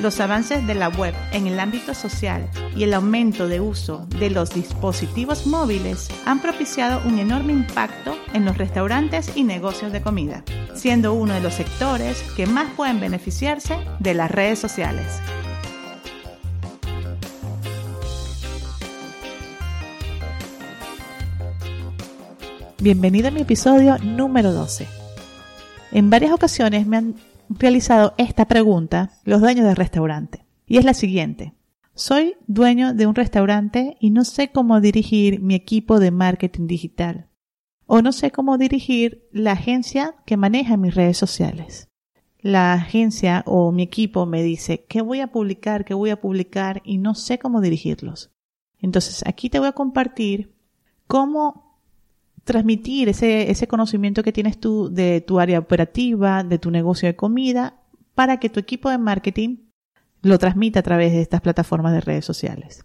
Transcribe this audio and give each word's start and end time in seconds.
Los 0.00 0.18
avances 0.18 0.66
de 0.66 0.74
la 0.74 0.88
web 0.88 1.14
en 1.32 1.46
el 1.46 1.60
ámbito 1.60 1.94
social 1.94 2.50
y 2.74 2.82
el 2.82 2.94
aumento 2.94 3.46
de 3.46 3.60
uso 3.60 4.06
de 4.18 4.28
los 4.28 4.50
dispositivos 4.50 5.46
móviles 5.46 6.08
han 6.26 6.40
propiciado 6.40 7.00
un 7.06 7.20
enorme 7.20 7.52
impacto 7.52 8.16
en 8.32 8.44
los 8.44 8.58
restaurantes 8.58 9.36
y 9.36 9.44
negocios 9.44 9.92
de 9.92 10.02
comida, 10.02 10.42
siendo 10.74 11.14
uno 11.14 11.34
de 11.34 11.40
los 11.40 11.54
sectores 11.54 12.22
que 12.36 12.46
más 12.46 12.72
pueden 12.74 12.98
beneficiarse 12.98 13.78
de 14.00 14.14
las 14.14 14.32
redes 14.32 14.58
sociales. 14.58 15.06
Bienvenido 22.80 23.28
a 23.28 23.30
mi 23.30 23.42
episodio 23.42 23.96
número 23.98 24.52
12. 24.52 24.88
En 25.92 26.10
varias 26.10 26.32
ocasiones 26.32 26.86
me 26.86 26.96
han 26.96 27.14
realizado 27.48 28.14
esta 28.18 28.46
pregunta 28.46 29.10
los 29.24 29.40
dueños 29.40 29.66
de 29.66 29.74
restaurante 29.74 30.44
y 30.66 30.78
es 30.78 30.84
la 30.84 30.94
siguiente. 30.94 31.54
Soy 31.94 32.36
dueño 32.46 32.94
de 32.94 33.06
un 33.06 33.14
restaurante 33.14 33.96
y 34.00 34.10
no 34.10 34.24
sé 34.24 34.50
cómo 34.50 34.80
dirigir 34.80 35.40
mi 35.40 35.54
equipo 35.54 36.00
de 36.00 36.10
marketing 36.10 36.66
digital 36.66 37.28
o 37.86 38.02
no 38.02 38.12
sé 38.12 38.30
cómo 38.30 38.58
dirigir 38.58 39.28
la 39.32 39.52
agencia 39.52 40.16
que 40.26 40.36
maneja 40.36 40.76
mis 40.76 40.94
redes 40.94 41.16
sociales. 41.18 41.88
La 42.40 42.74
agencia 42.74 43.42
o 43.46 43.72
mi 43.72 43.82
equipo 43.82 44.26
me 44.26 44.42
dice 44.42 44.84
qué 44.86 45.00
voy 45.00 45.20
a 45.20 45.28
publicar, 45.28 45.84
qué 45.84 45.94
voy 45.94 46.10
a 46.10 46.20
publicar 46.20 46.82
y 46.84 46.98
no 46.98 47.14
sé 47.14 47.38
cómo 47.38 47.60
dirigirlos. 47.60 48.32
Entonces 48.78 49.22
aquí 49.26 49.48
te 49.48 49.58
voy 49.58 49.68
a 49.68 49.72
compartir 49.72 50.54
cómo 51.06 51.63
transmitir 52.44 53.08
ese, 53.08 53.50
ese 53.50 53.66
conocimiento 53.66 54.22
que 54.22 54.32
tienes 54.32 54.58
tú 54.58 54.90
de 54.90 55.20
tu 55.20 55.40
área 55.40 55.58
operativa, 55.58 56.44
de 56.44 56.58
tu 56.58 56.70
negocio 56.70 57.08
de 57.08 57.16
comida, 57.16 57.80
para 58.14 58.38
que 58.38 58.50
tu 58.50 58.60
equipo 58.60 58.90
de 58.90 58.98
marketing 58.98 59.58
lo 60.22 60.38
transmita 60.38 60.80
a 60.80 60.82
través 60.82 61.12
de 61.12 61.20
estas 61.20 61.40
plataformas 61.40 61.92
de 61.92 62.00
redes 62.00 62.24
sociales. 62.24 62.84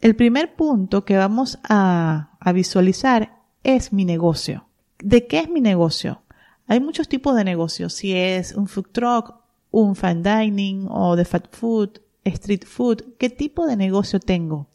El 0.00 0.16
primer 0.16 0.54
punto 0.54 1.04
que 1.04 1.16
vamos 1.16 1.58
a, 1.68 2.36
a 2.40 2.52
visualizar 2.52 3.42
es 3.62 3.92
mi 3.92 4.04
negocio. 4.04 4.66
¿De 4.98 5.26
qué 5.26 5.40
es 5.40 5.48
mi 5.50 5.60
negocio? 5.60 6.22
Hay 6.66 6.80
muchos 6.80 7.08
tipos 7.08 7.36
de 7.36 7.44
negocios. 7.44 7.92
Si 7.92 8.14
es 8.14 8.54
un 8.54 8.66
food 8.66 8.86
truck, 8.92 9.34
un 9.70 9.96
fine 9.96 10.22
dining 10.22 10.86
o 10.88 11.16
de 11.16 11.24
fast 11.24 11.54
food, 11.54 12.00
street 12.24 12.64
food, 12.64 13.02
¿qué 13.18 13.30
tipo 13.30 13.66
de 13.66 13.76
negocio 13.76 14.20
tengo? 14.20 14.69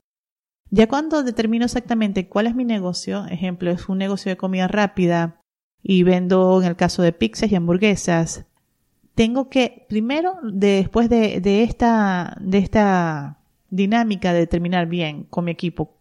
Ya 0.75 0.89
cuando 0.89 1.23
determino 1.23 1.63
exactamente 1.63 2.27
cuál 2.27 2.47
es 2.47 2.55
mi 2.55 2.65
negocio, 2.65 3.25
ejemplo, 3.27 3.71
es 3.71 3.87
un 3.87 3.97
negocio 3.97 4.29
de 4.29 4.35
comida 4.35 4.67
rápida 4.67 5.39
y 5.81 6.03
vendo 6.03 6.61
en 6.61 6.67
el 6.67 6.75
caso 6.75 7.01
de 7.01 7.13
pizzas 7.13 7.49
y 7.49 7.55
hamburguesas, 7.55 8.43
tengo 9.13 9.49
que, 9.49 9.85
primero, 9.87 10.35
después 10.43 11.07
de, 11.07 11.63
esta, 11.63 12.35
de 12.41 12.57
esta 12.57 13.39
dinámica 13.69 14.33
de 14.33 14.39
determinar 14.39 14.87
bien 14.87 15.23
con 15.23 15.45
mi 15.45 15.51
equipo 15.51 15.95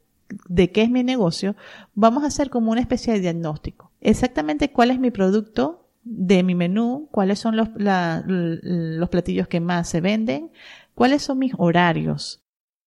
de 0.48 0.72
qué 0.72 0.82
es 0.82 0.90
mi 0.90 1.04
negocio, 1.04 1.54
vamos 1.94 2.24
a 2.24 2.26
hacer 2.26 2.50
como 2.50 2.72
una 2.72 2.80
especie 2.80 3.12
de 3.12 3.20
diagnóstico. 3.20 3.92
Exactamente 4.00 4.72
cuál 4.72 4.90
es 4.90 4.98
mi 4.98 5.12
producto 5.12 5.86
de 6.02 6.42
mi 6.42 6.56
menú, 6.56 7.08
cuáles 7.12 7.38
son 7.38 7.54
los, 7.56 7.68
los 7.76 9.08
platillos 9.08 9.46
que 9.46 9.60
más 9.60 9.88
se 9.88 10.00
venden, 10.00 10.50
cuáles 10.96 11.22
son 11.22 11.38
mis 11.38 11.52
horarios, 11.58 12.44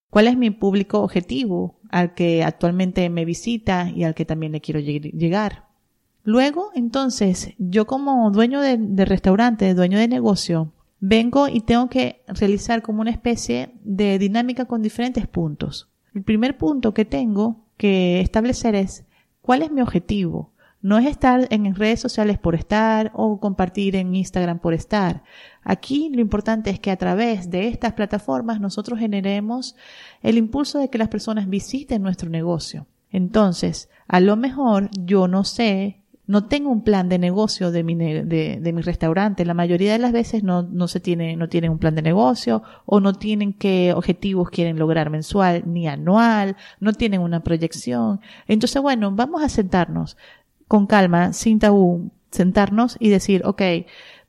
¿Cuál 0.09 0.27
es 0.27 0.37
mi 0.37 0.51
público 0.51 1.01
objetivo 1.01 1.76
al 1.89 2.13
que 2.13 2.43
actualmente 2.43 3.09
me 3.09 3.25
visita 3.25 3.89
y 3.89 4.03
al 4.03 4.15
que 4.15 4.25
también 4.25 4.51
le 4.51 4.61
quiero 4.61 4.79
llegar? 4.79 5.67
Luego, 6.27 6.71
entonces, 6.75 7.53
yo 7.57 7.87
como 7.87 8.31
dueño 8.31 8.59
de, 8.59 9.05
restaurante, 9.05 9.73
dueño 9.73 9.97
de 9.97 10.09
negocio, 10.09 10.73
vengo 10.99 11.47
y 11.47 11.61
tengo 11.61 11.87
que 11.87 12.21
realizar 12.27 12.81
como 12.81 12.99
una 12.99 13.11
especie 13.11 13.69
de 13.85 14.19
dinámica 14.19 14.65
con 14.65 14.81
diferentes 14.81 15.25
puntos. 15.25 15.87
El 16.13 16.23
primer 16.23 16.57
punto 16.57 16.93
que 16.93 17.05
tengo 17.05 17.63
que 17.77 18.19
establecer 18.19 18.75
es 18.75 19.05
cuál 19.41 19.61
es 19.61 19.71
mi 19.71 19.79
objetivo. 19.79 20.51
No 20.81 20.97
es 20.97 21.07
estar 21.07 21.47
en 21.49 21.73
redes 21.75 21.99
sociales 21.99 22.37
por 22.37 22.55
estar 22.55 23.11
o 23.13 23.39
compartir 23.39 23.95
en 23.95 24.15
Instagram 24.15 24.59
por 24.59 24.73
estar. 24.73 25.23
Aquí 25.63 26.09
lo 26.13 26.21
importante 26.21 26.69
es 26.69 26.79
que 26.79 26.91
a 26.91 26.97
través 26.97 27.49
de 27.49 27.67
estas 27.67 27.93
plataformas 27.93 28.61
nosotros 28.61 28.99
generemos 28.99 29.75
el 30.21 30.37
impulso 30.37 30.79
de 30.79 30.89
que 30.89 30.97
las 30.97 31.09
personas 31.09 31.49
visiten 31.49 32.03
nuestro 32.03 32.29
negocio. 32.29 32.85
Entonces, 33.11 33.89
a 34.07 34.19
lo 34.19 34.35
mejor 34.35 34.89
yo 34.93 35.27
no 35.27 35.43
sé, 35.43 36.01
no 36.27 36.45
tengo 36.45 36.69
un 36.69 36.83
plan 36.83 37.07
de 37.07 37.19
negocio 37.19 37.71
de 37.71 37.83
mi, 37.83 37.95
de, 37.95 38.71
mi 38.73 38.81
restaurante. 38.81 39.45
La 39.45 39.53
mayoría 39.53 39.93
de 39.93 39.97
las 39.97 40.11
veces 40.11 40.43
no, 40.43 40.61
no 40.61 40.89
se 40.89 40.99
tiene, 40.99 41.37
no 41.37 41.47
tienen 41.47 41.71
un 41.71 41.79
plan 41.79 41.95
de 41.95 42.01
negocio 42.01 42.63
o 42.85 42.99
no 42.99 43.13
tienen 43.13 43.53
qué 43.53 43.93
objetivos 43.95 44.49
quieren 44.49 44.77
lograr 44.77 45.09
mensual 45.09 45.63
ni 45.65 45.87
anual, 45.87 46.57
no 46.81 46.91
tienen 46.91 47.21
una 47.21 47.43
proyección. 47.43 48.19
Entonces, 48.47 48.81
bueno, 48.81 49.11
vamos 49.11 49.41
a 49.41 49.49
sentarnos 49.49 50.17
con 50.67 50.87
calma, 50.87 51.33
sin 51.33 51.59
tabú, 51.59 52.11
sentarnos 52.31 52.97
y 52.99 53.09
decir, 53.09 53.41
ok, 53.45 53.61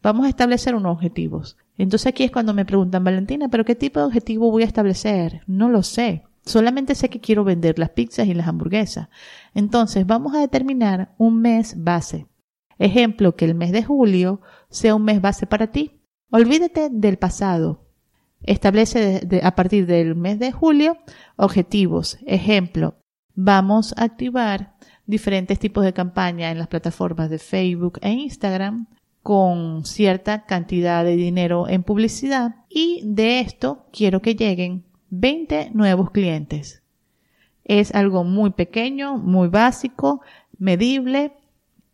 vamos 0.03 0.27
a 0.27 0.29
establecer 0.29 0.75
unos 0.75 0.93
objetivos. 0.93 1.57
Entonces 1.77 2.09
aquí 2.09 2.25
es 2.25 2.31
cuando 2.31 2.55
me 2.55 2.65
preguntan, 2.65 3.05
Valentina, 3.05 3.49
¿pero 3.49 3.65
qué 3.65 3.75
tipo 3.75 4.01
de 4.01 4.07
objetivo 4.07 4.51
voy 4.51 4.63
a 4.63 4.67
establecer? 4.67 5.43
No 5.47 5.69
lo 5.69 5.83
sé. 5.83 6.25
Solamente 6.45 6.95
sé 6.95 7.11
que 7.11 7.21
quiero 7.21 7.45
vender 7.45 7.79
las 7.79 7.91
pizzas 7.91 8.27
y 8.27 8.35
las 8.35 8.49
hamburguesas. 8.49 9.09
Entonces 9.55 10.07
vamos 10.07 10.35
a 10.35 10.41
determinar 10.41 11.15
un 11.19 11.41
mes 11.41 11.75
base. 11.77 12.27
Ejemplo, 12.79 13.37
que 13.37 13.45
el 13.45 13.55
mes 13.55 13.73
de 13.73 13.85
julio 13.85 14.41
sea 14.71 14.95
un 14.95 15.05
mes 15.05 15.21
base 15.21 15.47
para 15.47 15.69
ti. 15.69 16.01
Olvídate 16.31 16.89
del 16.91 17.19
pasado. 17.19 17.85
Establece 18.43 19.21
a 19.43 19.55
partir 19.55 19.87
del 19.87 20.15
mes 20.15 20.39
de 20.39 20.53
julio 20.53 20.99
objetivos. 21.37 22.19
Ejemplo, 22.27 22.97
vamos 23.35 23.95
a 23.97 24.05
activar 24.05 24.77
diferentes 25.09 25.59
tipos 25.59 25.85
de 25.85 25.95
campaña 25.95 26.51
en 26.51 26.59
las 26.59 26.69
plataformas 26.69 27.31
de 27.31 27.39
Facebook 27.39 27.99
e 28.03 28.11
Instagram 28.13 28.87
con 29.23 29.87
cierta 29.87 30.45
cantidad 30.45 31.03
de 31.03 31.17
dinero 31.17 31.67
en 31.67 31.83
publicidad 31.83 32.57
y 32.69 33.01
de 33.05 33.41
esto 33.41 33.87
quiero 33.91 34.21
que 34.21 34.35
lleguen 34.35 34.85
20 35.09 35.71
nuevos 35.73 36.11
clientes. 36.11 36.83
Es 37.65 37.95
algo 37.95 38.23
muy 38.23 38.51
pequeño, 38.51 39.17
muy 39.17 39.49
básico, 39.49 40.21
medible 40.59 41.33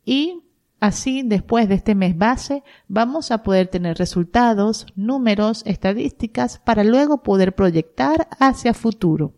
y 0.05 0.43
así 0.81 1.22
después 1.25 1.69
de 1.69 1.76
este 1.76 1.94
mes 1.94 2.19
base 2.19 2.64
vamos 2.88 3.31
a 3.31 3.44
poder 3.44 3.69
tener 3.69 3.96
resultados, 3.96 4.87
números, 4.96 5.62
estadísticas 5.66 6.58
para 6.64 6.82
luego 6.82 7.22
poder 7.22 7.55
proyectar 7.55 8.26
hacia 8.40 8.75
futuro. 8.75 9.34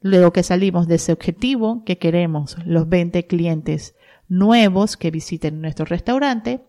Luego 0.00 0.32
que 0.32 0.42
salimos 0.42 0.86
de 0.86 0.96
ese 0.96 1.12
objetivo 1.12 1.82
que 1.84 1.98
queremos 1.98 2.56
los 2.64 2.88
20 2.88 3.26
clientes 3.26 3.96
nuevos 4.28 4.96
que 4.96 5.10
visiten 5.10 5.60
nuestro 5.60 5.86
restaurante, 5.86 6.60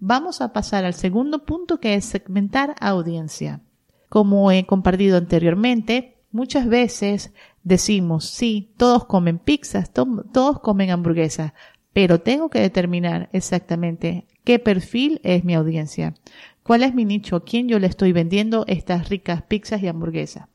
vamos 0.00 0.40
a 0.40 0.52
pasar 0.52 0.84
al 0.84 0.94
segundo 0.94 1.44
punto 1.44 1.80
que 1.80 1.94
es 1.94 2.04
segmentar 2.04 2.74
audiencia. 2.80 3.60
Como 4.08 4.50
he 4.50 4.66
compartido 4.66 5.16
anteriormente, 5.16 6.18
muchas 6.30 6.66
veces 6.68 7.32
decimos, 7.62 8.26
sí, 8.26 8.72
todos 8.76 9.06
comen 9.06 9.38
pizzas, 9.38 9.90
todos 9.92 10.60
comen 10.60 10.90
hamburguesas, 10.90 11.52
pero 11.92 12.20
tengo 12.20 12.50
que 12.50 12.60
determinar 12.60 13.30
exactamente 13.32 14.26
qué 14.44 14.58
perfil 14.58 15.20
es 15.24 15.44
mi 15.44 15.54
audiencia, 15.54 16.14
cuál 16.62 16.82
es 16.82 16.94
mi 16.94 17.04
nicho, 17.04 17.36
a 17.36 17.44
quién 17.44 17.68
yo 17.68 17.78
le 17.78 17.86
estoy 17.86 18.12
vendiendo 18.12 18.64
estas 18.66 19.08
ricas 19.08 19.42
pizzas 19.42 19.82
y 19.82 19.88
hamburguesas. 19.88 20.48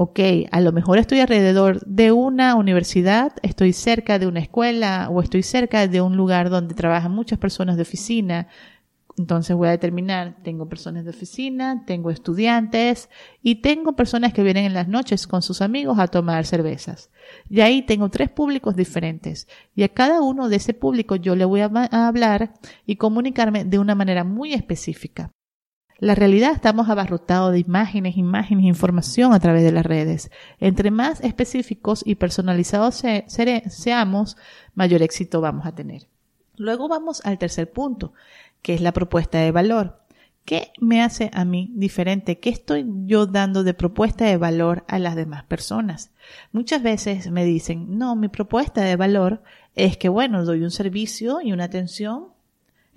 Ok, 0.00 0.20
a 0.52 0.60
lo 0.60 0.70
mejor 0.70 0.98
estoy 0.98 1.18
alrededor 1.18 1.84
de 1.84 2.12
una 2.12 2.54
universidad, 2.54 3.32
estoy 3.42 3.72
cerca 3.72 4.20
de 4.20 4.28
una 4.28 4.38
escuela 4.38 5.08
o 5.10 5.20
estoy 5.20 5.42
cerca 5.42 5.88
de 5.88 6.00
un 6.00 6.16
lugar 6.16 6.50
donde 6.50 6.76
trabajan 6.76 7.10
muchas 7.10 7.40
personas 7.40 7.74
de 7.74 7.82
oficina, 7.82 8.46
entonces 9.16 9.56
voy 9.56 9.66
a 9.66 9.72
determinar, 9.72 10.36
tengo 10.44 10.68
personas 10.68 11.02
de 11.02 11.10
oficina, 11.10 11.82
tengo 11.84 12.12
estudiantes 12.12 13.10
y 13.42 13.56
tengo 13.56 13.96
personas 13.96 14.32
que 14.32 14.44
vienen 14.44 14.66
en 14.66 14.74
las 14.74 14.86
noches 14.86 15.26
con 15.26 15.42
sus 15.42 15.62
amigos 15.62 15.98
a 15.98 16.06
tomar 16.06 16.46
cervezas. 16.46 17.10
Y 17.50 17.60
ahí 17.60 17.82
tengo 17.82 18.08
tres 18.08 18.30
públicos 18.30 18.76
diferentes. 18.76 19.48
Y 19.74 19.82
a 19.82 19.88
cada 19.88 20.22
uno 20.22 20.48
de 20.48 20.54
ese 20.54 20.74
público 20.74 21.16
yo 21.16 21.34
le 21.34 21.44
voy 21.44 21.62
a, 21.62 21.66
hablar 22.06 22.54
y 22.86 22.94
comunicarme 22.94 23.64
de 23.64 23.80
una 23.80 23.96
manera 23.96 24.22
muy 24.22 24.54
específica. 24.54 25.32
La 26.00 26.14
realidad 26.14 26.52
estamos 26.52 26.88
abarrotados 26.88 27.52
de 27.52 27.58
imágenes, 27.58 28.16
imágenes, 28.16 28.66
información 28.66 29.32
a 29.32 29.40
través 29.40 29.64
de 29.64 29.72
las 29.72 29.84
redes. 29.84 30.30
Entre 30.60 30.92
más 30.92 31.20
específicos 31.22 32.02
y 32.06 32.14
personalizados 32.14 33.02
seamos, 33.26 34.36
mayor 34.76 35.02
éxito 35.02 35.40
vamos 35.40 35.66
a 35.66 35.74
tener. 35.74 36.06
Luego 36.56 36.86
vamos 36.86 37.20
al 37.24 37.38
tercer 37.38 37.72
punto, 37.72 38.12
que 38.62 38.74
es 38.74 38.80
la 38.80 38.92
propuesta 38.92 39.38
de 39.38 39.50
valor. 39.50 39.98
¿Qué 40.44 40.70
me 40.80 41.02
hace 41.02 41.30
a 41.34 41.44
mí 41.44 41.72
diferente? 41.74 42.38
¿Qué 42.38 42.50
estoy 42.50 42.86
yo 43.04 43.26
dando 43.26 43.64
de 43.64 43.74
propuesta 43.74 44.24
de 44.24 44.36
valor 44.36 44.84
a 44.86 45.00
las 45.00 45.16
demás 45.16 45.44
personas? 45.44 46.12
Muchas 46.52 46.80
veces 46.80 47.28
me 47.30 47.44
dicen, 47.44 47.98
no, 47.98 48.14
mi 48.14 48.28
propuesta 48.28 48.82
de 48.82 48.94
valor 48.94 49.42
es 49.74 49.96
que, 49.96 50.08
bueno, 50.08 50.44
doy 50.44 50.62
un 50.62 50.70
servicio 50.70 51.40
y 51.42 51.52
una 51.52 51.64
atención 51.64 52.28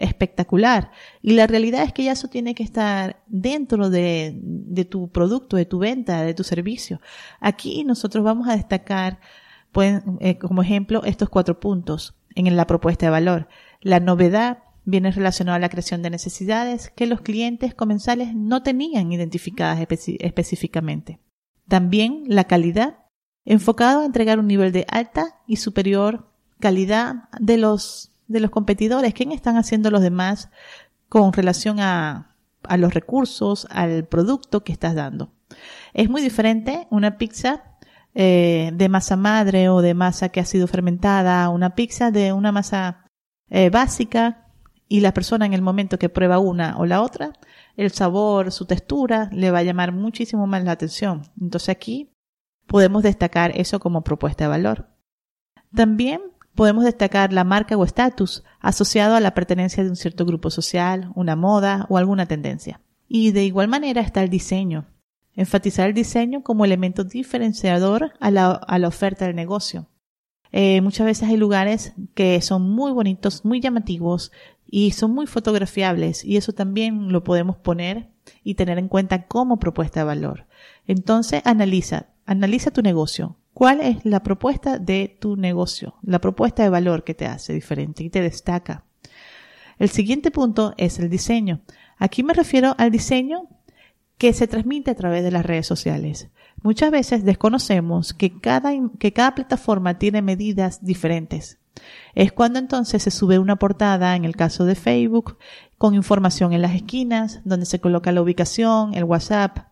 espectacular. 0.02 0.92
Y 1.22 1.34
la 1.34 1.48
realidad 1.48 1.84
es 1.84 1.94
que 1.94 2.04
ya 2.04 2.14
eso 2.14 2.28
tiene 2.28 2.56
que 2.56 2.64
estar 2.64 3.22
dentro 3.28 3.90
de, 3.90 4.40
tu 4.90 5.10
producto, 5.10 5.58
de 5.58 5.66
tu 5.66 5.80
venta, 5.80 6.24
de 6.24 6.34
tu 6.34 6.44
servicio. 6.44 7.00
Aquí 7.40 7.84
nosotros 7.84 8.24
vamos 8.24 8.48
a 8.48 8.56
destacar, 8.56 9.20
pueden, 9.72 10.18
eh, 10.20 10.38
como 10.38 10.62
ejemplo, 10.62 11.04
estos 11.04 11.30
cuatro 11.30 11.60
puntos 11.60 12.16
en 12.36 12.56
la 12.56 12.68
propuesta 12.68 13.06
de 13.06 13.12
valor. 13.12 13.48
La 13.82 14.00
novedad, 14.00 14.60
viene 14.84 15.12
relacionado 15.12 15.56
a 15.56 15.60
la 15.60 15.70
creación 15.70 16.02
de 16.02 16.10
necesidades 16.10 16.90
que 16.96 17.06
los 17.06 17.22
clientes 17.22 17.76
comensales 17.76 18.36
no 18.36 18.64
tenían 18.64 19.12
identificadas 19.12 19.80
específicamente. 20.20 21.20
También 21.68 22.24
la 22.28 22.46
calidad, 22.46 23.06
enfocado 23.46 24.02
a 24.02 24.06
entregar 24.06 24.40
un 24.40 24.48
nivel 24.48 24.72
de 24.72 24.86
alta 24.90 25.40
y 25.48 25.58
superior 25.58 26.32
calidad 26.60 27.30
de 27.40 27.58
los, 27.58 28.11
de 28.32 28.40
los 28.40 28.52
competidores. 28.52 29.14
¿Qué 29.14 29.28
están 29.32 29.58
haciendo 29.58 29.92
los 29.92 30.02
demás 30.02 30.50
con 31.10 31.34
relación 31.34 31.80
a, 31.80 32.36
a 32.64 32.78
los 32.78 32.94
recursos, 32.94 33.68
al 33.70 34.06
producto 34.06 34.64
que 34.64 34.72
estás 34.72 34.96
dando? 34.96 35.32
Es 35.94 36.10
muy 36.10 36.22
diferente 36.22 36.88
una 36.90 37.18
pizza 37.18 37.72
eh, 38.14 38.72
de 38.74 38.90
masa 38.90 39.16
madre 39.16 39.70
o 39.70 39.82
de 39.82 39.94
masa 39.94 40.30
que 40.30 40.42
ha 40.42 40.46
sido 40.46 40.68
fermentada, 40.68 41.48
una 41.50 41.76
pizza 41.76 42.12
de 42.12 42.34
una 42.34 42.52
masa 42.52 43.06
eh, 43.50 43.70
básica 43.70 44.48
y 44.90 45.00
la 45.00 45.14
persona 45.14 45.46
en 45.46 45.54
el 45.54 45.62
momento 45.62 45.98
que 45.98 46.10
prueba 46.10 46.40
una 46.40 46.78
o 46.78 46.86
la 46.86 47.02
otra, 47.02 47.32
el 47.78 47.92
sabor, 47.92 48.52
su 48.52 48.66
textura, 48.66 49.30
le 49.32 49.50
va 49.52 49.60
a 49.60 49.64
llamar 49.64 49.94
muchísimo 49.94 50.46
más 50.46 50.64
la 50.66 50.74
atención. 50.74 51.22
Entonces 51.40 51.70
aquí 51.70 52.12
podemos 52.68 53.02
destacar 53.02 53.52
eso 53.56 53.80
como 53.80 54.04
propuesta 54.04 54.44
de 54.44 54.50
valor. 54.50 54.90
También 55.74 56.22
podemos 56.56 56.84
destacar 56.84 57.34
la 57.34 57.44
marca 57.44 57.78
o 57.78 57.84
estatus 57.84 58.44
asociado 58.60 59.16
a 59.16 59.20
la 59.20 59.34
pertenencia 59.34 59.84
de 59.84 59.90
un 59.90 59.96
cierto 59.96 60.26
grupo 60.26 60.50
social, 60.50 61.12
una 61.16 61.36
moda 61.36 61.86
o 61.90 61.98
alguna 61.98 62.26
tendencia. 62.26 62.82
Y 63.08 63.32
de 63.32 63.44
igual 63.44 63.68
manera 63.68 64.02
está 64.02 64.24
el 64.24 64.30
diseño. 64.30 64.86
Enfatizar 65.36 65.88
el 65.88 65.94
diseño 65.94 66.44
como 66.44 66.66
elemento 66.66 67.04
diferenciador 67.04 68.14
a 68.20 68.32
la, 68.32 68.88
oferta 68.88 69.26
del 69.26 69.36
negocio. 69.36 69.88
Eh, 70.52 70.82
muchas 70.82 71.06
veces 71.06 71.30
hay 71.30 71.38
lugares 71.38 71.94
que 72.14 72.42
son 72.42 72.70
muy 72.70 72.92
bonitos, 72.92 73.46
muy 73.46 73.62
llamativos 73.62 74.32
y 74.66 74.92
son 74.92 75.12
muy 75.14 75.28
fotografiables 75.28 76.26
y 76.26 76.38
eso 76.38 76.54
también 76.54 77.12
lo 77.12 77.24
podemos 77.24 77.56
poner 77.58 78.10
y 78.44 78.56
tener 78.56 78.78
en 78.78 78.90
cuenta 78.90 79.28
como 79.28 79.60
propuesta 79.60 80.02
de 80.02 80.06
valor. 80.06 80.48
Entonces, 80.88 81.42
analiza, 81.46 82.08
analiza 82.26 82.72
tu 82.72 82.82
negocio. 82.82 83.38
¿Cuál 83.62 83.80
es 83.82 84.04
la 84.06 84.24
propuesta 84.24 84.80
de 84.80 85.20
tu 85.20 85.36
negocio? 85.36 85.94
La 86.02 86.20
propuesta 86.20 86.64
de 86.64 86.70
valor 86.70 87.04
que 87.04 87.14
te 87.14 87.28
hace 87.28 87.54
diferente 87.54 88.04
y 88.04 88.10
te 88.10 88.20
destaca. 88.20 88.86
El 89.78 89.90
siguiente 89.90 90.32
punto 90.32 90.74
es 90.78 90.98
el 90.98 91.12
diseño. 91.12 91.62
Aquí 92.00 92.24
me 92.24 92.34
refiero 92.34 92.74
al 92.80 92.90
diseño 92.90 93.50
que 94.18 94.34
se 94.34 94.48
transmite 94.48 94.90
a 94.90 94.96
través 94.96 95.24
de 95.24 95.30
las 95.30 95.46
redes 95.46 95.68
sociales. 95.68 96.30
Muchas 96.64 96.90
veces 96.90 97.24
desconocemos 97.24 98.16
que 98.16 98.40
cada, 98.40 98.72
que 98.98 99.14
cada 99.14 99.36
plataforma 99.36 100.00
tiene 100.00 100.24
medidas 100.24 100.84
diferentes. 100.84 101.60
Es 102.16 102.32
cuando 102.32 102.58
entonces 102.58 103.04
se 103.04 103.12
sube 103.12 103.38
una 103.38 103.58
portada, 103.58 104.16
en 104.16 104.26
el 104.26 104.36
caso 104.36 104.66
de 104.66 104.74
Facebook, 104.74 105.38
con 105.78 105.94
información 105.94 106.54
en 106.54 106.64
las 106.64 106.74
esquinas, 106.74 107.42
donde 107.46 107.68
se 107.68 107.80
coloca 107.80 108.12
la 108.12 108.24
ubicación, 108.24 108.96
el 108.96 109.04
WhatsApp, 109.04 109.68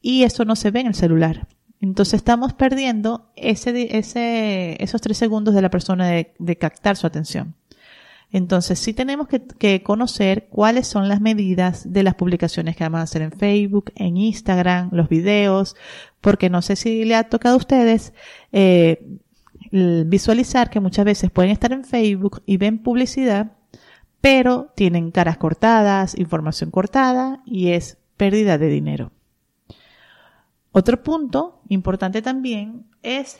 y 0.00 0.22
eso 0.22 0.46
no 0.46 0.56
se 0.56 0.70
ve 0.70 0.80
en 0.80 0.86
el 0.86 0.94
celular. 0.94 1.48
Entonces 1.80 2.14
estamos 2.14 2.52
perdiendo 2.52 3.30
ese, 3.36 3.96
ese, 3.98 4.82
esos 4.82 5.00
tres 5.00 5.16
segundos 5.16 5.54
de 5.54 5.62
la 5.62 5.70
persona 5.70 6.08
de 6.08 6.58
captar 6.58 6.96
su 6.96 7.06
atención. 7.06 7.54
Entonces 8.32 8.78
sí 8.78 8.94
tenemos 8.94 9.26
que, 9.28 9.82
conocer 9.82 10.46
cuáles 10.50 10.86
son 10.86 11.08
las 11.08 11.20
medidas 11.20 11.92
de 11.92 12.04
las 12.04 12.14
publicaciones 12.14 12.76
que 12.76 12.84
vamos 12.84 13.00
a 13.00 13.04
hacer 13.04 13.22
en 13.22 13.32
Facebook, 13.32 13.92
en 13.96 14.16
Instagram, 14.16 14.90
los 14.92 15.08
videos, 15.08 15.74
porque 16.20 16.48
no 16.48 16.62
sé 16.62 16.76
si 16.76 17.04
le 17.04 17.16
ha 17.16 17.24
tocado 17.24 17.56
a 17.56 17.58
ustedes 17.58 18.12
eh, 18.52 19.04
visualizar 19.72 20.70
que 20.70 20.80
muchas 20.80 21.04
veces 21.04 21.30
pueden 21.30 21.50
estar 21.50 21.72
en 21.72 21.84
Facebook 21.84 22.42
y 22.46 22.56
ven 22.56 22.78
publicidad, 22.78 23.52
pero 24.20 24.72
tienen 24.76 25.10
caras 25.10 25.36
cortadas, 25.36 26.16
información 26.16 26.70
cortada 26.70 27.42
y 27.44 27.70
es 27.70 27.98
pérdida 28.16 28.58
de 28.58 28.68
dinero. 28.68 29.10
Otro 30.80 31.02
punto 31.02 31.60
importante 31.68 32.22
también 32.22 32.86
es 33.02 33.38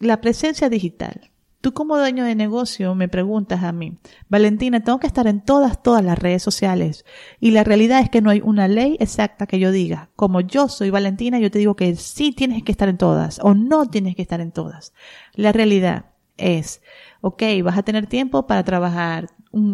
la 0.00 0.20
presencia 0.20 0.68
digital. 0.68 1.30
Tú 1.60 1.72
como 1.72 1.96
dueño 1.96 2.24
de 2.24 2.34
negocio 2.34 2.96
me 2.96 3.06
preguntas 3.06 3.62
a 3.62 3.70
mí, 3.70 3.98
Valentina, 4.28 4.82
tengo 4.82 4.98
que 4.98 5.06
estar 5.06 5.28
en 5.28 5.42
todas, 5.42 5.80
todas 5.80 6.04
las 6.04 6.18
redes 6.18 6.42
sociales. 6.42 7.04
Y 7.38 7.52
la 7.52 7.62
realidad 7.62 8.00
es 8.00 8.10
que 8.10 8.20
no 8.20 8.30
hay 8.30 8.40
una 8.40 8.66
ley 8.66 8.96
exacta 8.98 9.46
que 9.46 9.60
yo 9.60 9.70
diga. 9.70 10.10
Como 10.16 10.40
yo 10.40 10.66
soy 10.66 10.90
Valentina, 10.90 11.38
yo 11.38 11.52
te 11.52 11.60
digo 11.60 11.76
que 11.76 11.94
sí 11.94 12.32
tienes 12.32 12.64
que 12.64 12.72
estar 12.72 12.88
en 12.88 12.98
todas 12.98 13.38
o 13.44 13.54
no 13.54 13.86
tienes 13.86 14.16
que 14.16 14.22
estar 14.22 14.40
en 14.40 14.50
todas. 14.50 14.92
La 15.34 15.52
realidad 15.52 16.06
es, 16.36 16.82
ok, 17.20 17.42
vas 17.62 17.78
a 17.78 17.82
tener 17.82 18.06
tiempo 18.06 18.46
para 18.46 18.64
trabajar 18.64 19.28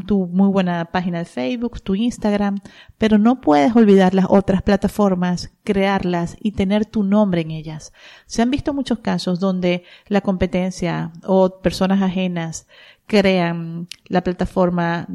tu 0.06 0.26
muy 0.26 0.48
buena 0.48 0.86
página 0.86 1.18
de 1.18 1.26
Facebook, 1.26 1.82
tu 1.82 1.94
Instagram, 1.94 2.58
pero 2.96 3.18
no 3.18 3.40
puedes 3.40 3.76
olvidar 3.76 4.14
las 4.14 4.26
otras 4.28 4.62
plataformas, 4.62 5.50
crearlas 5.64 6.36
y 6.40 6.52
tener 6.52 6.86
tu 6.86 7.02
nombre 7.02 7.42
en 7.42 7.50
ellas. 7.50 7.92
Se 8.26 8.42
han 8.42 8.50
visto 8.50 8.72
muchos 8.72 9.00
casos 9.00 9.38
donde 9.38 9.84
la 10.08 10.22
competencia 10.22 11.12
o 11.24 11.60
personas 11.60 12.00
ajenas 12.00 12.66
crean 13.06 13.88
la 14.06 14.22
plataforma 14.22 15.06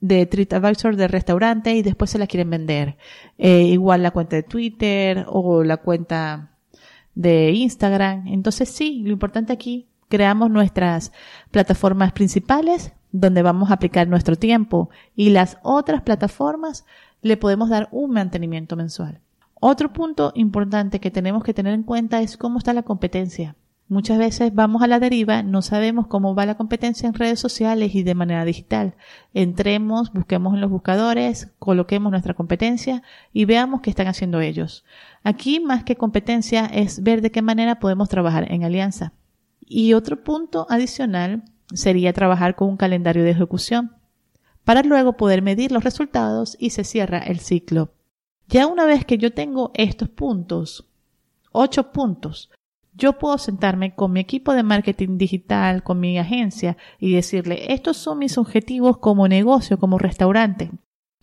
de 0.00 0.26
TripAdvisor 0.26 0.96
de 0.96 1.08
restaurante 1.08 1.74
y 1.74 1.82
después 1.82 2.10
se 2.10 2.18
la 2.18 2.26
quieren 2.26 2.50
vender. 2.50 2.96
Eh, 3.38 3.62
igual 3.62 4.02
la 4.02 4.10
cuenta 4.10 4.36
de 4.36 4.42
Twitter 4.42 5.24
o 5.28 5.64
la 5.64 5.78
cuenta 5.78 6.50
de 7.14 7.52
Instagram. 7.52 8.26
Entonces 8.26 8.68
sí, 8.68 9.02
lo 9.04 9.12
importante 9.12 9.52
aquí, 9.52 9.88
creamos 10.12 10.50
nuestras 10.50 11.10
plataformas 11.50 12.12
principales, 12.12 12.92
donde 13.12 13.40
vamos 13.40 13.70
a 13.70 13.74
aplicar 13.74 14.08
nuestro 14.08 14.36
tiempo 14.36 14.90
y 15.16 15.30
las 15.30 15.56
otras 15.62 16.02
plataformas 16.02 16.84
le 17.22 17.38
podemos 17.38 17.70
dar 17.70 17.88
un 17.92 18.10
mantenimiento 18.10 18.76
mensual. 18.76 19.20
Otro 19.54 19.94
punto 19.94 20.32
importante 20.34 21.00
que 21.00 21.10
tenemos 21.10 21.42
que 21.44 21.54
tener 21.54 21.72
en 21.72 21.82
cuenta 21.82 22.20
es 22.20 22.36
cómo 22.36 22.58
está 22.58 22.74
la 22.74 22.82
competencia. 22.82 23.56
Muchas 23.88 24.18
veces 24.18 24.54
vamos 24.54 24.82
a 24.82 24.86
la 24.86 25.00
deriva, 25.00 25.42
no 25.42 25.62
sabemos 25.62 26.08
cómo 26.08 26.34
va 26.34 26.44
la 26.44 26.58
competencia 26.58 27.08
en 27.08 27.14
redes 27.14 27.40
sociales 27.40 27.94
y 27.94 28.02
de 28.02 28.14
manera 28.14 28.44
digital. 28.44 28.96
Entremos, 29.32 30.12
busquemos 30.12 30.52
en 30.52 30.60
los 30.60 30.70
buscadores, 30.70 31.54
coloquemos 31.58 32.10
nuestra 32.10 32.34
competencia 32.34 33.02
y 33.32 33.46
veamos 33.46 33.80
qué 33.80 33.88
están 33.88 34.08
haciendo 34.08 34.42
ellos. 34.42 34.84
Aquí 35.24 35.58
más 35.58 35.84
que 35.84 35.96
competencia 35.96 36.66
es 36.66 37.02
ver 37.02 37.22
de 37.22 37.30
qué 37.30 37.40
manera 37.40 37.80
podemos 37.80 38.10
trabajar 38.10 38.52
en 38.52 38.64
alianza. 38.64 39.14
Y 39.66 39.94
otro 39.94 40.22
punto 40.22 40.66
adicional 40.68 41.44
sería 41.72 42.12
trabajar 42.12 42.54
con 42.54 42.68
un 42.68 42.76
calendario 42.76 43.24
de 43.24 43.30
ejecución 43.30 43.96
para 44.64 44.82
luego 44.82 45.16
poder 45.16 45.42
medir 45.42 45.72
los 45.72 45.84
resultados 45.84 46.56
y 46.58 46.70
se 46.70 46.84
cierra 46.84 47.18
el 47.18 47.40
ciclo. 47.40 47.92
Ya 48.48 48.66
una 48.66 48.84
vez 48.84 49.04
que 49.04 49.18
yo 49.18 49.32
tengo 49.32 49.70
estos 49.74 50.08
puntos, 50.08 50.86
ocho 51.52 51.92
puntos, 51.92 52.50
yo 52.94 53.18
puedo 53.18 53.38
sentarme 53.38 53.94
con 53.94 54.12
mi 54.12 54.20
equipo 54.20 54.52
de 54.52 54.62
marketing 54.62 55.16
digital, 55.16 55.82
con 55.82 55.98
mi 55.98 56.18
agencia 56.18 56.76
y 56.98 57.14
decirle, 57.14 57.72
estos 57.72 57.96
son 57.96 58.18
mis 58.18 58.36
objetivos 58.36 58.98
como 58.98 59.28
negocio, 59.28 59.78
como 59.78 59.98
restaurante. 59.98 60.70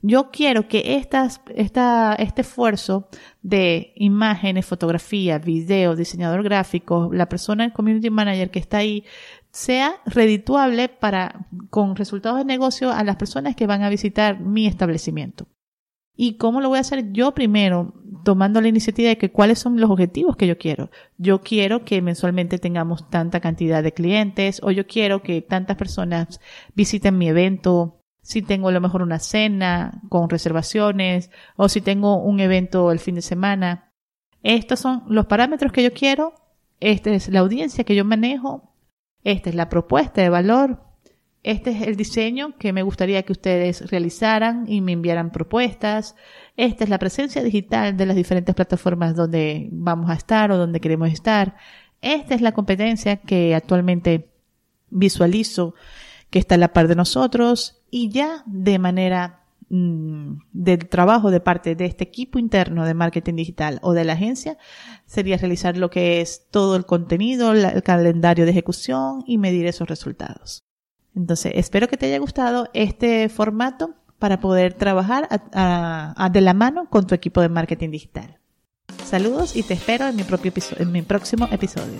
Yo 0.01 0.31
quiero 0.31 0.67
que 0.69 0.95
esta, 0.95 1.27
este 1.55 2.41
esfuerzo 2.41 3.09
de 3.41 3.91
imágenes, 3.95 4.65
fotografía, 4.65 5.39
video, 5.39 5.95
diseñador 5.95 6.43
gráfico, 6.43 7.09
la 7.11 7.27
persona, 7.27 7.65
el 7.65 7.73
community 7.73 8.09
manager 8.09 8.49
que 8.49 8.59
está 8.59 8.77
ahí, 8.77 9.03
sea 9.51 9.95
redituable 10.05 10.87
para, 10.87 11.47
con 11.69 11.97
resultados 11.97 12.37
de 12.37 12.45
negocio 12.45 12.91
a 12.91 13.03
las 13.03 13.17
personas 13.17 13.55
que 13.55 13.67
van 13.67 13.83
a 13.83 13.89
visitar 13.89 14.39
mi 14.39 14.67
establecimiento. 14.67 15.47
¿Y 16.15 16.35
cómo 16.35 16.61
lo 16.61 16.69
voy 16.69 16.77
a 16.77 16.81
hacer 16.81 17.11
yo 17.11 17.33
primero? 17.33 17.93
Tomando 18.23 18.61
la 18.61 18.67
iniciativa 18.67 19.09
de 19.09 19.17
que 19.17 19.31
cuáles 19.31 19.59
son 19.59 19.79
los 19.79 19.89
objetivos 19.89 20.35
que 20.35 20.47
yo 20.47 20.57
quiero. 20.57 20.89
Yo 21.17 21.41
quiero 21.41 21.85
que 21.85 22.01
mensualmente 22.01 22.57
tengamos 22.57 23.09
tanta 23.09 23.39
cantidad 23.39 23.81
de 23.81 23.93
clientes 23.93 24.59
o 24.63 24.71
yo 24.71 24.85
quiero 24.85 25.23
que 25.23 25.41
tantas 25.41 25.77
personas 25.77 26.41
visiten 26.75 27.17
mi 27.17 27.29
evento 27.29 27.98
si 28.21 28.41
tengo 28.41 28.69
a 28.69 28.71
lo 28.71 28.81
mejor 28.81 29.01
una 29.01 29.19
cena 29.19 30.01
con 30.09 30.29
reservaciones 30.29 31.31
o 31.55 31.69
si 31.69 31.81
tengo 31.81 32.17
un 32.17 32.39
evento 32.39 32.91
el 32.91 32.99
fin 32.99 33.15
de 33.15 33.21
semana. 33.21 33.91
Estos 34.43 34.79
son 34.79 35.03
los 35.07 35.25
parámetros 35.25 35.71
que 35.71 35.83
yo 35.83 35.93
quiero, 35.93 36.33
esta 36.79 37.11
es 37.11 37.29
la 37.29 37.39
audiencia 37.39 37.83
que 37.83 37.95
yo 37.95 38.05
manejo, 38.05 38.73
esta 39.23 39.49
es 39.49 39.55
la 39.55 39.69
propuesta 39.69 40.21
de 40.21 40.29
valor, 40.29 40.81
este 41.43 41.71
es 41.71 41.81
el 41.81 41.95
diseño 41.95 42.57
que 42.57 42.73
me 42.73 42.83
gustaría 42.83 43.23
que 43.23 43.31
ustedes 43.31 43.89
realizaran 43.89 44.65
y 44.67 44.81
me 44.81 44.93
enviaran 44.93 45.31
propuestas, 45.31 46.15
esta 46.55 46.83
es 46.83 46.89
la 46.89 46.99
presencia 46.99 47.43
digital 47.43 47.97
de 47.97 48.05
las 48.05 48.15
diferentes 48.15 48.55
plataformas 48.55 49.15
donde 49.15 49.69
vamos 49.71 50.09
a 50.09 50.13
estar 50.13 50.51
o 50.51 50.57
donde 50.57 50.79
queremos 50.79 51.11
estar, 51.11 51.55
esta 52.01 52.35
es 52.35 52.41
la 52.41 52.53
competencia 52.53 53.17
que 53.17 53.55
actualmente 53.55 54.29
visualizo 54.89 55.75
que 56.29 56.39
está 56.39 56.55
a 56.55 56.59
la 56.59 56.73
par 56.73 56.87
de 56.87 56.95
nosotros, 56.95 57.81
y 57.89 58.09
ya 58.09 58.43
de 58.45 58.79
manera 58.79 59.43
mm, 59.69 60.41
del 60.51 60.87
trabajo 60.87 61.31
de 61.31 61.39
parte 61.39 61.75
de 61.75 61.85
este 61.85 62.03
equipo 62.03 62.39
interno 62.39 62.85
de 62.85 62.93
marketing 62.93 63.35
digital 63.35 63.79
o 63.81 63.93
de 63.93 64.03
la 64.03 64.13
agencia 64.13 64.57
sería 65.05 65.37
realizar 65.37 65.77
lo 65.77 65.89
que 65.89 66.21
es 66.21 66.47
todo 66.51 66.75
el 66.75 66.85
contenido, 66.85 67.51
el 67.51 67.83
calendario 67.83 68.45
de 68.45 68.51
ejecución 68.51 69.23
y 69.25 69.37
medir 69.37 69.65
esos 69.65 69.87
resultados. 69.87 70.63
Entonces, 71.15 71.53
espero 71.55 71.87
que 71.87 71.97
te 71.97 72.05
haya 72.05 72.19
gustado 72.19 72.69
este 72.73 73.29
formato 73.29 73.95
para 74.19 74.39
poder 74.39 74.73
trabajar 74.73 75.27
de 75.29 76.41
la 76.41 76.53
mano 76.53 76.89
con 76.89 77.07
tu 77.07 77.15
equipo 77.15 77.41
de 77.41 77.49
marketing 77.49 77.89
digital. 77.89 78.37
Saludos 79.05 79.55
y 79.55 79.63
te 79.63 79.73
espero 79.73 80.07
en 80.07 80.15
mi, 80.15 80.23
propio 80.23 80.51
en 80.77 80.91
mi 80.91 81.01
próximo 81.01 81.47
episodio. 81.51 81.99